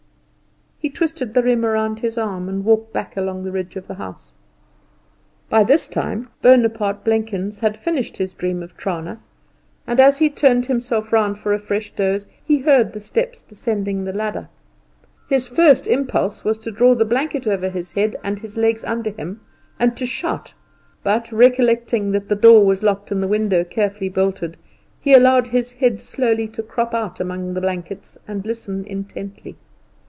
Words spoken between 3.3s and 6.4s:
the ridge of the house. By this time